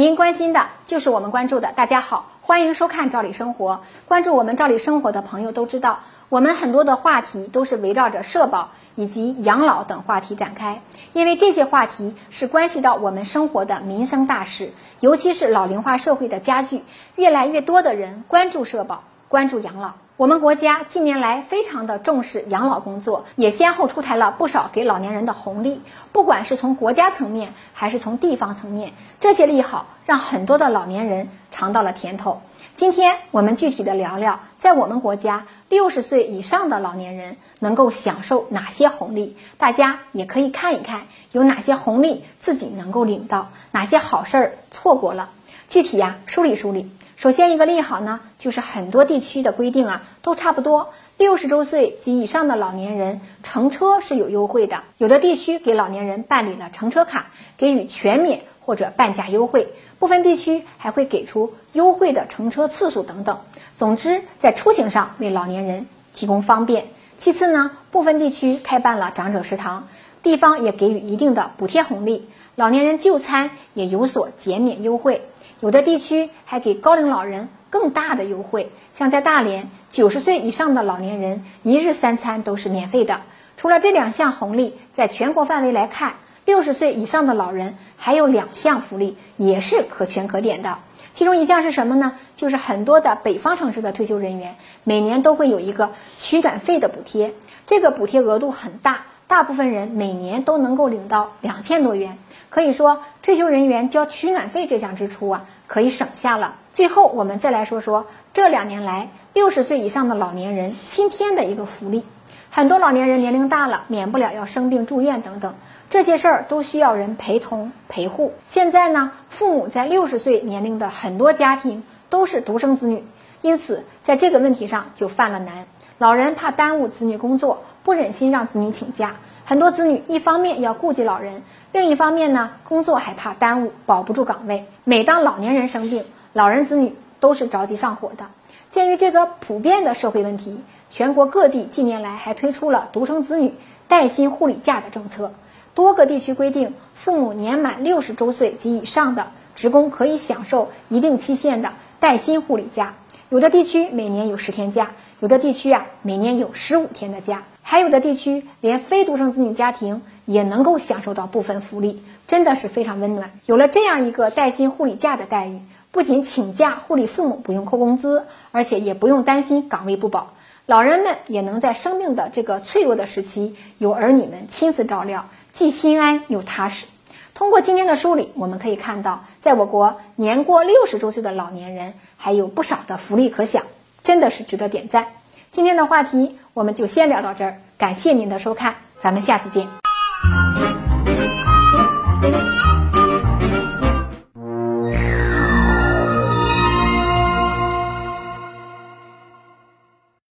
[0.00, 1.72] 您关心的就是我们关注的。
[1.72, 3.74] 大家好，欢迎收看《赵理生活》。
[4.08, 6.00] 关注我们《赵理生活》的朋友都知道，
[6.30, 10.80] 我们很多的话题都是围绕着社保以及养老等话题展开，
[11.12, 16.82] 因为这些话题是关系到我们生活的民生大事，尤其是老龄化社会的加剧，
[17.16, 19.92] 越来越多的人关注社保，关注养老。
[20.16, 25.82] 我们国家近年来非常的重视养老工作，也先后出台了不少给老年人的红利。
[26.10, 32.42] 不管是从国家层面，还是从地方层面，这些利好让很多的老年人尝到了甜头。
[32.74, 45.30] 今天我们具体的聊聊，在我们国家六十岁以上的老年人能够享受哪些红利，大家也可以看一看有哪些红利自己能够领到，哪些好事儿错过了。
[45.68, 46.90] 具体呀，梳理梳理。
[47.20, 50.94] 首先，一个利好呢，就是很多地区的规定啊，都差不多。
[51.18, 57.26] 六十周岁及以上的老年人乘车是有优惠的，有的地区给老年人办理了乘车卡，
[57.58, 59.68] 给予全免或者半价优惠，
[59.98, 63.40] 部分地区还会给出优惠的乘车次数等等。
[63.76, 66.86] 总之，在出行上为老年人提供方便。
[67.18, 69.88] 其次呢，部分地区开办了长者食堂，
[70.22, 75.20] 地方也给予一定的补贴红利，老年人就餐也有所减免优惠。
[75.60, 83.20] 有的地区还给高龄老人更大的优惠，像在大连，九十岁以上的老年人一日三餐都是免费的。
[83.58, 86.14] 除了这两项红利，在全国范围来看，
[86.46, 90.78] 六十岁以上的老人还有两项福利也是可圈可点的。
[91.12, 92.14] 其中一项是什么呢？
[92.34, 97.34] 就是很多的北方城市的退休人员每年都会有一个取暖费的补贴，
[97.66, 102.18] 这个补贴额度很大，大部分人每年都能够领到两千多元。
[102.48, 106.56] 可以说，退休人员交取暖费这项支出啊，可以省下了。
[106.72, 112.04] 最后，我们再来说说这两年来六十岁以上的老年人新添的一个福利。
[112.50, 115.54] 很多老年人年龄大了，免不了要生病住院等等，
[115.88, 118.34] 这些事儿都需要人陪同陪护。
[118.46, 123.04] 现在呢，父母在六十岁年龄的很多家庭都是独生子女，
[123.42, 125.66] 因此在这个问题上就犯了难。
[125.98, 129.16] 老人怕耽误子女工作，不忍心让子女请假。
[129.44, 131.42] 很多子女一方面要顾及老人，
[131.72, 134.66] 另一方面呢，工作还怕耽误，保不住岗位。
[134.84, 138.26] 每当老年人生病，老人子女都是着急上火的。
[138.68, 143.54] 鉴于这个普遍的社会问题，全国各地近年来还推出了独生子女
[143.88, 145.32] 带薪护理假的政策。
[145.74, 152.94] 多个地区规定，父母年满六十周岁及以上的职工可以享受一定期限的带薪护理假。
[153.30, 157.44] 有的地区每年有十天假，有的地区啊每年有十五天的假。
[157.62, 163.30] 还有的地区，连非独生子女家庭也能够享受到部分福利，真的是非常温暖。
[163.46, 165.60] 有了这样一个带薪护理假的待遇，
[165.92, 170.34] 不仅请假护理父母不用扣工资，而且也不用担心岗位不保，
[170.66, 176.86] 老人们也能在生病的这个脆弱的时期有儿女们亲自照料，既心安又踏实。
[177.34, 183.64] 通过今天的梳理，我们可以看到，在我国年过六十周岁的老年人还有不少的福利可享，
[184.02, 185.08] 真的是值得点赞。
[185.50, 189.68] 今天的话题我们就先聊到这儿，感谢您的收看，咱们下次见。